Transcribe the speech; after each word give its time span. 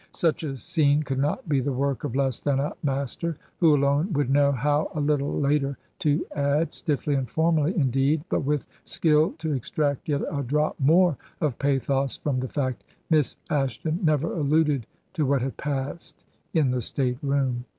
Such 0.13 0.41
a 0.41 0.57
scene 0.57 1.03
could 1.03 1.19
not 1.19 1.47
be 1.47 1.59
the 1.59 1.71
work 1.73 2.03
of 2.03 2.15
less 2.15 2.41
thaji 2.41 2.71
a 2.71 2.73
mas 2.81 3.15
ter, 3.15 3.35
who 3.59 3.75
alone 3.75 4.11
would 4.13 4.31
know 4.31 4.51
how 4.51 4.89
a 4.95 4.99
little 4.99 5.39
later 5.39 5.77
to 5.99 6.25
add, 6.35 6.73
stiffly 6.73 7.13
and 7.13 7.29
formally, 7.29 7.77
indeed, 7.77 8.23
but 8.27 8.39
with 8.43 8.65
skill 8.83 9.35
to 9.37 9.53
extract 9.53 10.09
yet 10.09 10.23
a 10.31 10.41
drop 10.41 10.75
more 10.79 11.17
of 11.39 11.59
pathos 11.59 12.17
from 12.17 12.39
the 12.39 12.47
fact, 12.49 12.83
"Miss 13.11 13.37
Ashton 13.51 13.99
never 14.01 14.33
alluded 14.35 14.87
to 15.13 15.23
what 15.27 15.43
had 15.43 15.57
passed 15.57 16.25
in 16.51 16.71
the 16.71 16.81
state 16.81 17.19
room. 17.21 17.65